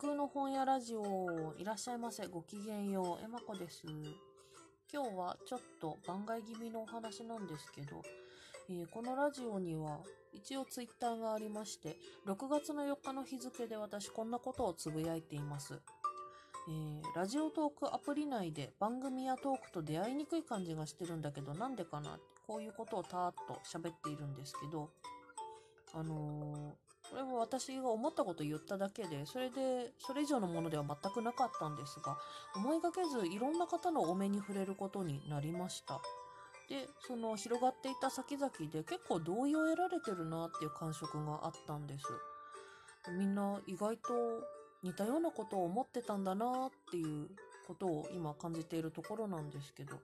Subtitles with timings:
[0.00, 2.26] 空の本屋ラジオ、いらっしゃいませ。
[2.26, 3.22] ごきげんよう。
[3.22, 3.82] えまこです。
[4.90, 8.00] 今日はちょっと番外気味のお話なんですけど、
[8.70, 9.98] えーこのラジオには
[10.32, 15.78] 一応ツイッターがありまして、6月の4日の日付で私こんなことをつぶやいています。
[16.70, 22.18] えーラジオトークアプリ内で番組やトークと出会いにくい感じがしてるんだけど、なんでかな？
[22.46, 24.88] こういうことをたーっと喋っているんですけど、
[25.92, 32.16] あのーこれは私が思ったこと言っただけで、それで、それ以上のものでは全くなかったんですが、
[32.54, 36.00] 思いがけずいろんな方のお目に触れることになりました。
[36.68, 42.04] で、その広がっていた先々で結構同意を得られてるなっていう感触があったんです。
[43.18, 44.12] みんな意外と
[44.84, 47.28] 似たようなことを思ってたんだなっていう
[47.66, 49.96] ことを今感じているところなんですけど、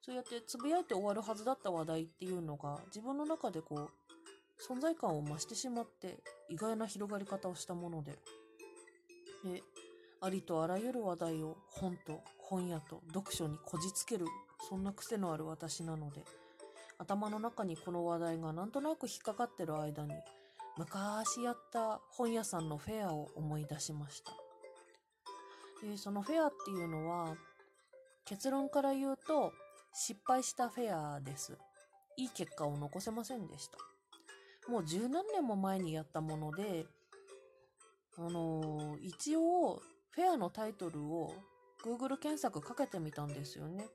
[0.00, 3.90] そうやってつぶやいて終わるはずだった話題っていうのが自分の中でこう
[4.68, 8.18] 存在感を増してしまって意外な広がり方をしたもので。
[9.44, 9.62] で
[10.20, 14.26] ありとあらゆる話題を本と本屋と読書にこじつける
[14.68, 16.24] そんな癖のある私なので
[16.96, 20.14] 頭の中にこの話題がなんとなく引っかかってる間に
[20.78, 24.32] 昔やった本屋さんのフェアを思い出しました。
[25.84, 27.36] でそのフェアっていうのは
[28.24, 29.52] 結論から言うと
[29.92, 31.58] 失敗したフェアです。
[32.16, 33.78] いい結果を残せませんでした。
[34.68, 36.86] もう十何年も前にやったもので、
[38.18, 41.34] あのー一応、フェアのタイトルを
[41.84, 43.86] Google 検索かけてみたんですよね。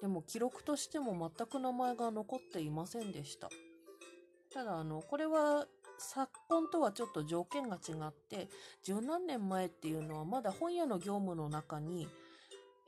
[0.00, 3.48] でも記録としても全く名前が残っていませんでした。
[4.52, 5.66] ただ、あの、これは
[5.98, 8.48] 昨今とはちょっと条件が違って、
[8.82, 12.08] 十何年前っていうのはまだ本屋の業務の中に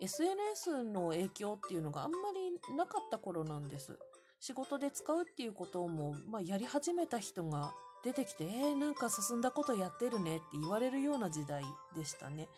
[0.00, 3.98] SNS の影響っていうのがあんまりなかった頃なんです。
[4.40, 7.72] 仕事で使うっていうことも、まあ、やり始めた人が
[8.04, 11.64] 出てきて、えー、なんか進んだことやってるねって言われるような時代
[11.96, 12.48] でしたね。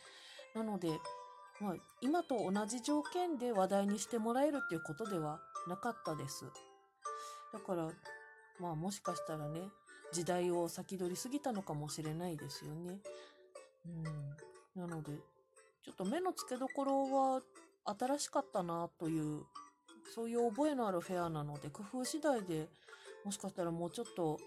[0.55, 0.89] なので、
[1.61, 6.45] まあ、今と同じ条件で話題にしてもらえるっていうことではなかったです。
[7.53, 7.89] だから、
[8.61, 9.61] まあもしかしたらね、
[10.13, 12.99] 時代を先取りすぎたのかもしれないですよね。
[14.77, 14.81] うん。
[14.81, 15.13] なので、
[15.85, 17.43] ちょっと目の付けどころは
[17.99, 19.45] 新しかったなという
[20.15, 22.69] そういう覚えのあるフェアなので、工夫次第で
[23.25, 24.39] もしかしたらもうちょっと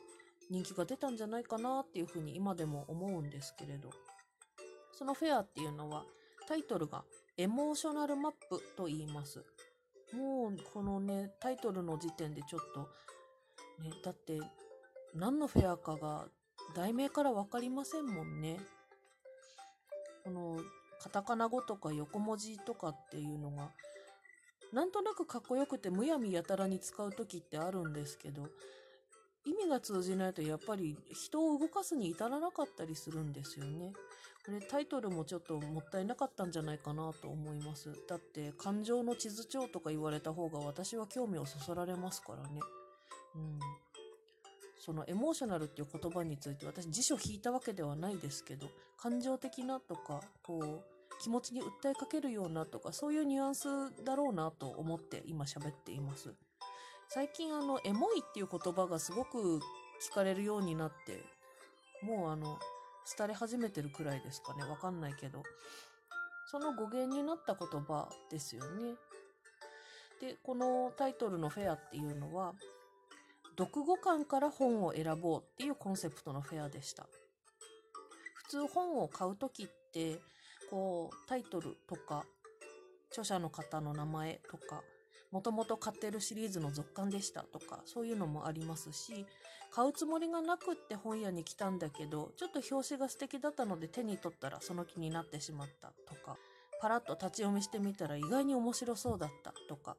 [0.50, 3.90] 人気が出たんじゃないかなっていうふうに今でも思うんですけれど、
[4.94, 6.04] そのフェアっていうのは
[6.48, 7.04] タイトルが
[7.38, 9.44] エモーショナルマップと言います。
[10.14, 12.82] もうこのね、タイトルの時点でちょっと、
[13.82, 14.40] ね、だって
[15.16, 16.26] 何のフェアかが
[16.76, 18.60] 題名からわかりませんもんね。
[20.24, 20.60] この
[21.02, 23.72] カタカナ語とか横文字とかっていうのが
[24.74, 28.48] なんとなくかっこよくてむやみやたらに使う時ってあるんですけど、
[29.46, 33.92] 意味が通じないとやっぱり人を動かすに至らなかったりするんですよね。
[34.46, 37.92] これタイトルもちょっともったいなかったんじゃないかなと思います。
[38.08, 42.60] だって感情の地図帳とか言われた方が私は興味をそそられますからね。
[43.36, 43.60] うん。
[44.80, 48.68] そのエモーショナルっていう言葉について私辞書引いたわけではないですけど、
[48.98, 50.84] 感情的なとか、こう、
[51.20, 53.68] 気持ちに訴えかけるようなとか、そういうニュアンス
[54.04, 56.34] だろうなと思って今喋っています。
[57.10, 59.60] 最近あの、エモいっていう言葉がすごく
[60.10, 61.24] 聞かれるようになって、
[62.06, 62.58] もうあの、
[63.18, 64.64] 廃れ始めてるくらいですかね。
[64.64, 65.44] わかんないけど。
[66.52, 68.96] その語源になった言葉ですよね。
[70.20, 72.54] で、このタイトルのフェアっていうのは、
[73.58, 77.08] 読後感から本を選ぼうっていうコンセプトのフェアでした。
[78.36, 80.20] 普通本を買うときって、
[80.72, 82.26] こう、タイトルとか、
[83.09, 84.82] 著者の方の名前とか、
[85.32, 89.26] もともと買ってるシリーズの続刊でしたとか、そういうのもありますし、
[89.70, 96.38] 買うつもりがなくって本屋に来たんだけど、ちょっと表紙が素敵だったので手に取ったらその気になってしまったとか、
[96.81, 99.98] パラッと立ち読みしてみたら意外に面白そうだったとか、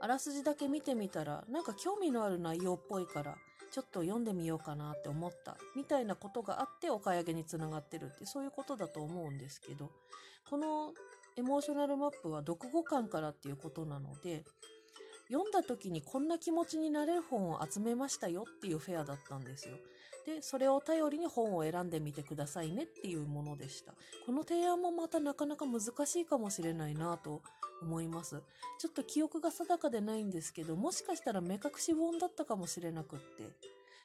[0.00, 3.36] あらすじだけ見てみたらなんか興味のある内容っぽいから、
[3.70, 9.90] ちょっと読んでみようかなって思ったみたいなことがあってお買い上げにつながってるってそういうことだと思うんですけど
[10.48, 10.92] この
[11.36, 14.44] エモーショナルマップは読後感からっていうことなので
[15.28, 19.76] 読んだ時にこんな気持ちになれる本を集めましたよっていうフェアだったんですよ。
[20.28, 23.94] で、それを頼りに本を選んでみてくださいねっていうものでした。
[24.26, 27.40] この提案もまたなかなか難しいかもしれないなと
[27.80, 28.42] 思います。
[28.78, 33.24] ちょっと記憶が定かでないんですけど、もしかしたら目隠し本だったかもしれなくって。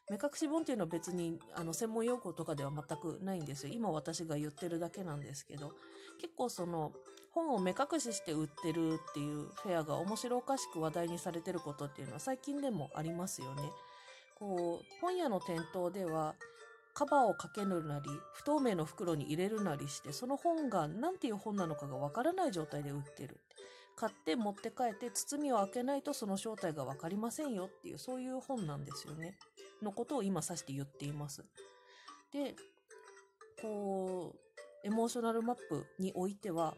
[0.10, 3.74] 目隠し本っていうのは別にあの専門用語とかでは全くないんですよ。
[3.74, 5.74] 今私が言ってるだけなんですけど、
[6.22, 6.94] 結構その
[7.32, 13.64] 本を目隠しして売ってるっていうフェアが面白おかしく話題にされてることっていうのは最近でもありますよね。
[14.44, 16.36] こう、本屋の店頭では
[16.94, 23.40] カバーをかけるなり、不透明の袋に入れるなりして、その本が何ていう本なのかがわからない状態で売ってる。
[23.96, 29.38] 買って持って帰って包みを開けないとその正体がわかりませんよっていうそういう本なんですよね。
[29.82, 31.46] のことを今指して言っています。
[32.34, 32.56] で、
[33.62, 36.76] こう、エモーショナルマップにおいては、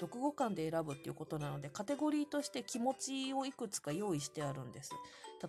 [0.00, 4.90] 読語感で選ぶっていうことなので、カテゴリーとして気持ちをいくつか用意してあるんです。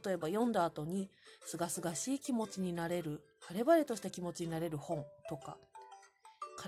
[0.05, 1.09] 例えば読んだ後に、
[1.45, 5.57] すがすがしい気持ちになれる、晴れ晴れとした気持ちになれる本とか、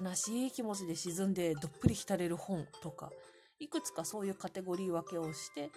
[0.01, 3.11] 悲しい気持ちで沈んでどっぷり浸れる本とか、
[3.59, 5.69] いくつかそういうカテゴリー分けをして、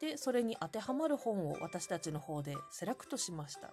[0.00, 3.72] で、それに当てはまる本を私たちの方でセレクトしました。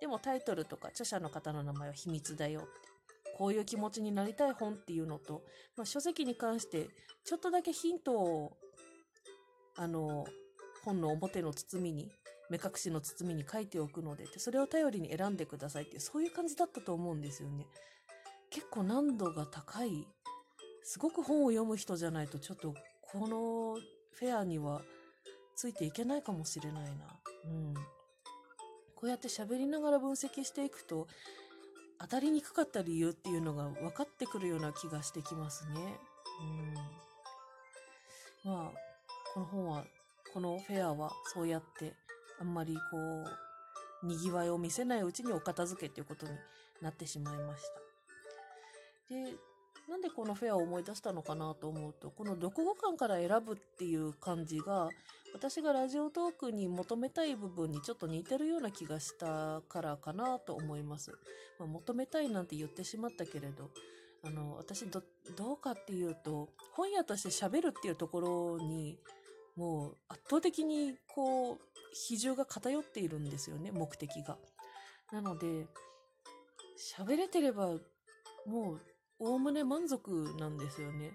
[0.00, 2.89] でもタイトルとか著者の方の名前は秘密だよって。
[3.40, 5.44] こういう気持ちになりたい本っていうのと、
[5.74, 6.88] まあ、書籍に関して
[7.24, 8.58] ちょっとだけヒントを、
[9.78, 10.26] あの、
[10.84, 12.12] 本の表の包みに、
[12.50, 17.66] 目隠しの包みに書いておくので、それを頼りに選んでくださいって、そういう感じだったと思うんですよね。
[18.50, 20.06] 結構難度が高い、
[20.82, 23.76] すごく本を読む人じゃないとちょっとこの
[24.18, 24.82] フェアには
[25.56, 27.18] ついていけないかもしれないな。
[27.46, 27.72] うん。
[28.94, 31.06] こうやって喋りながら分析していくと、
[32.00, 35.98] 当たりにくかった理由っていうのが分かってくるような気がしてきますね。
[38.44, 38.50] うん。
[38.50, 38.78] まあ、
[39.34, 39.84] この本は、
[40.32, 41.92] このフェアはそうやって、
[42.40, 42.96] あんまりこ
[44.02, 46.32] う、賑わいを見せないうちにお片付けっていうことに
[46.80, 47.62] なってしまいまし
[49.08, 49.14] た。
[49.14, 49.34] で、
[49.90, 54.88] なんでこのフェアを思い出したのかなと思うと、この読語感から選ぶっていう感じが、
[55.34, 61.10] 私がラジオトークに求めたい部分にちょっと似てるような気がしたからかなと思います。
[61.58, 63.68] まあ、求めたいなんて言ってしまったけれど、
[64.22, 65.02] あの、私ど、
[65.36, 68.96] どうかっていうと、本屋として喋るっていうところに、
[69.56, 71.58] もう圧倒的にこう、
[71.92, 74.38] 比重が偏っているんですよね、目的が。
[75.10, 75.66] なので、
[76.96, 77.74] 喋れてれば、
[78.46, 78.80] もう
[79.20, 81.12] おおむね満足なんですよね。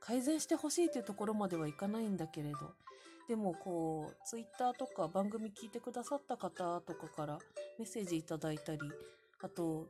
[0.00, 2.58] 改善してほしいというところまではいかないんだけれど。
[3.26, 7.38] でもこう、ツイッターとか番組聞いてくださった方とかから
[7.78, 8.80] メッセージいただいたり、
[9.40, 9.86] あと、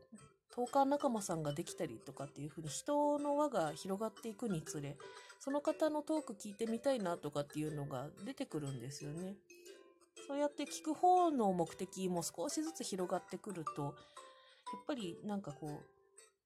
[0.50, 4.96] トーカー仲間さんができたりとかっていうふうに人の輪が広がっていくにつれ、
[5.38, 9.36] その方のトーク聞いてみたいなとかっていうのが出てくるんですよね。
[10.26, 13.92] そうやって聞く方の目的も少しずつ広がってくると、やっ
[14.86, 15.97] ぱりなんかこう、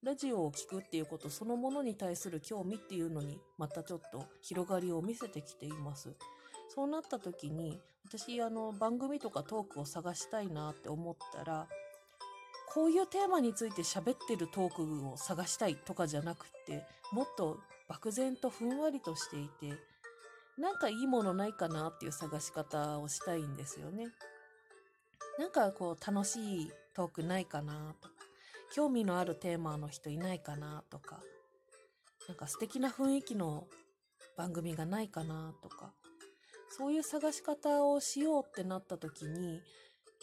[0.04, 6.16] ラジオを聴くっていうことそのものに対する興味っていうのにまたちょっと広がりを見せてきています。
[6.74, 11.68] そうなった時に私あの番組とかトークを探したいなって思ったら
[12.74, 19.76] こういうテーマについて喋ってるトークを探したいとかじゃなくってもっと漠然とふんわりとしていて
[20.58, 24.06] なんかいいものないかなっていう探し方をしたいんですよね。
[25.38, 28.11] なんかこう楽しいトークないかなとか
[28.74, 31.20] 興味のあるテーマの人いないかなとか、
[32.26, 33.66] なんか素敵な雰囲気の
[34.36, 35.92] 番組がないかなとか、
[36.70, 39.60] そういう探し方をしようってなった時に、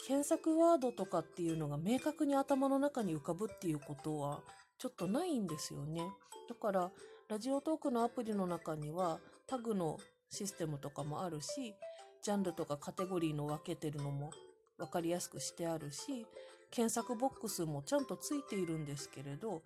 [0.06, 4.40] 検索ワードとかっていうのが明確に頭の中に浮かぶっていうことは
[4.78, 6.00] ちょっとないんですよね。
[6.48, 6.90] だから、
[7.28, 9.98] ラジオトークのアプリの中にはタグの
[10.30, 11.76] システムとかもあるし、
[12.22, 14.30] ジャンルとかカテゴリーの分けてるのも
[14.76, 16.26] 分かりやすくしてあるし、
[16.70, 19.62] 検索ボックスもちゃんとついているんですけれど、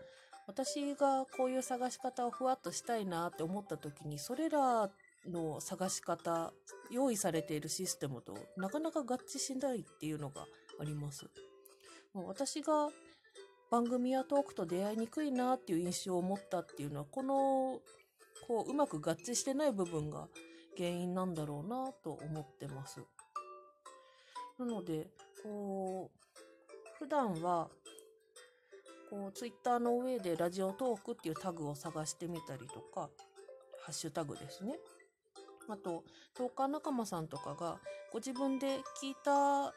[0.47, 4.91] 私がこういう探し方をふわっとしたいなって思った時に、それら
[5.27, 6.53] の探し方、
[6.91, 10.47] 用意されているシステムとなかなか合致しないっていうのが
[10.81, 11.27] あります。
[12.15, 12.91] 私が
[13.71, 17.81] 番組やトークと出会いにくいなっていう印象を持ったっていうのは、この、
[18.47, 20.29] こう、うまく合致してない部分が
[20.77, 23.01] 原因なんだろうなと思ってます。
[24.59, 25.09] なので、
[25.43, 26.24] こう、
[27.05, 27.69] 普段は、
[29.11, 33.11] こう、ツイッターの上でラジオトークっていうタグを探してみたりとか、
[33.83, 34.79] ハッシュタグですね。
[35.69, 37.79] あと、トーカー仲間さんとかが、
[38.11, 39.75] ご自分で聞いた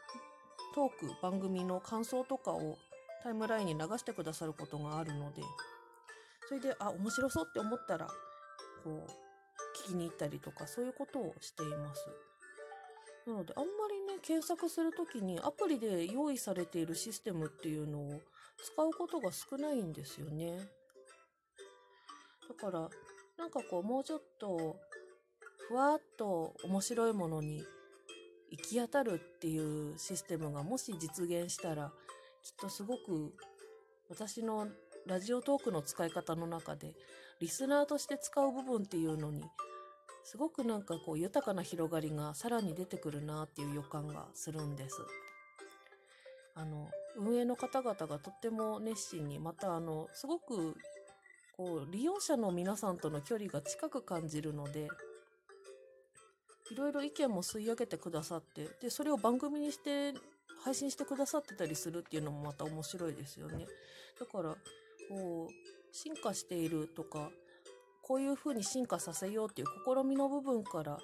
[0.74, 2.78] トーク、番組の感想とかを
[3.22, 5.42] タイムラインに流してくださることがあるので、
[6.48, 8.08] それで、あ、面白そうって思ったら、
[8.86, 12.06] こう、聞きに行ったりとか、そういうことをしています。
[13.28, 18.22] なので、あんまりね、検索するときにアプリで用意されているシステムっていうのを
[18.58, 20.58] 使うことが少ないんですよね。
[22.48, 22.90] だから、
[23.38, 24.78] なんかこう、もうちょっと、
[25.68, 27.66] ふわっと面白いものに
[28.50, 31.92] 行き当たるっていうシステムがもし実現したら、
[32.42, 33.34] きっとすごく
[34.10, 34.70] 私の
[35.06, 36.96] ラジオトークの使い方の中で、
[37.42, 39.44] リスナーとして使う部分っていうのに
[40.30, 44.98] すごくなんかこう豊かな広がりがさらに出てくるなっていう予感がするんです。
[46.54, 50.76] あの、運営の方々がとっても熱心に、またあの、すごく、
[51.56, 54.90] こう、利用者の皆さんとの距離が近く感じるので、
[56.72, 60.14] いろいろ意見も吸い上げてくださって、で、それを番組にして
[60.62, 63.66] 配信してくださってたりするっていうのもまた面白いですよね。
[64.20, 64.58] だから、
[65.08, 67.32] こう、進化しているとか、
[68.08, 70.98] こういう風に進化させようっていう試みの部分から、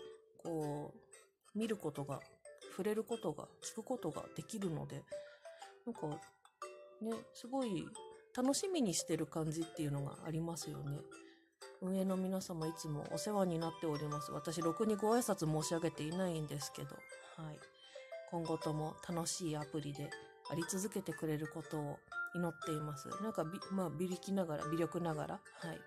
[0.44, 2.20] こう、見ることが、
[2.72, 5.04] 触れることが、聞くことができるので、
[5.86, 6.08] なんか、
[7.02, 7.86] ね、すごい
[8.36, 11.00] 楽しみにしてる感じっていうのがありますよね。
[11.82, 14.32] 運営の皆様いつもお世話になっております。
[14.32, 16.96] 私、ろくにご挨拶申し上げていないんですけど、
[17.36, 17.60] はい。
[18.32, 20.10] 今後とも楽しいアプリで
[20.50, 22.00] あり続けてくれることを
[22.34, 23.10] 祈っています。
[23.22, 25.80] なんかび、まあ、微力ながら、微力ながら、はい。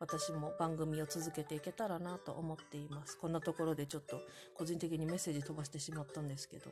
[0.00, 3.18] 私も番組を続けていけたらなと思っています。
[3.18, 4.20] こんなところでちょっと
[4.56, 6.70] 個人的にメッセージ飛ばしてしまったんですけど。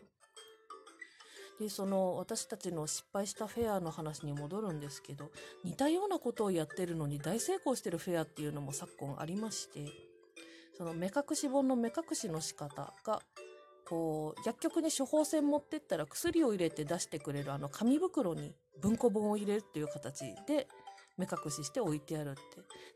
[1.61, 5.31] で、その私たちの失敗したフェアの話に戻るんですけど、
[5.63, 9.87] 似たようなことをやってるのに大成功してるフェアっていうのも昨今ありまして、
[10.79, 13.21] その目隠し本の目隠しの仕方が
[13.89, 20.69] こう、薬局に処方箋持ってったら薬を入れて出してくれるあの紙袋に文庫本を入れるっていう形で
[21.19, 22.41] 目隠しして置いてあるって。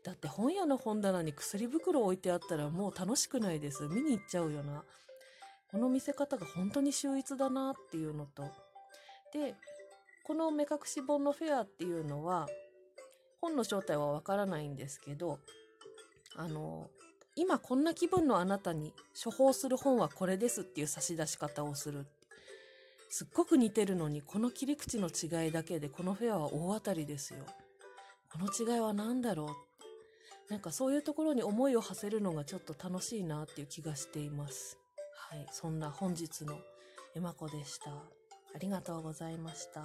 [0.03, 3.87] だって本屋の本棚に薬袋置いてあったらもう楽しくないです。
[3.87, 4.83] 見に行っちゃうよな。
[5.71, 8.43] この見せ方が本当に秀逸だなっていうのと。
[9.33, 9.55] で、
[10.23, 12.47] この目隠し本のフェアっていうのは、
[13.41, 15.39] 本の正体はわからないんですけど、
[16.37, 16.89] あの、
[17.35, 22.05] 今こんな気分のあなたに処方する本はこれですっていう差し出し方をする。
[23.09, 27.45] すっごく似てるのに、この切り口の違いだけでこのフェアは大当たりですよ。
[28.33, 29.45] この違いは何だろ
[30.49, 30.51] う？
[30.51, 34.79] なんかそういうところに思いを馳せるのがちょっと楽しいなっていう気がしています。
[35.29, 35.45] はい。
[35.51, 36.57] そんな本日の
[37.15, 37.91] エマ子でした。
[37.91, 39.83] ありがとうございました。